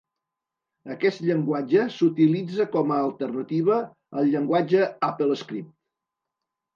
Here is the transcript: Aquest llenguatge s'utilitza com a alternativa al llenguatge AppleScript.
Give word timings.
Aquest 0.93 1.19
llenguatge 1.25 1.83
s'utilitza 1.97 2.65
com 2.75 2.93
a 2.95 2.97
alternativa 3.09 3.77
al 4.23 4.31
llenguatge 4.31 4.87
AppleScript. 5.09 5.71